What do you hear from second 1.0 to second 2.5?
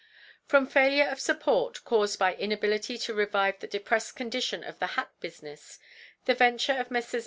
of support, caused by